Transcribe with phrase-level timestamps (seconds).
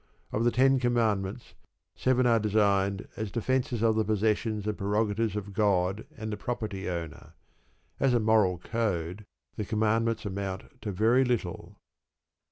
[0.31, 1.53] Of the Ten Commandments,
[1.95, 6.89] seven are designed as defences of the possessions and prerogatives of God and the property
[6.89, 7.33] owner.
[7.99, 9.27] As a moral code
[9.57, 11.77] the Commandments amount to very little.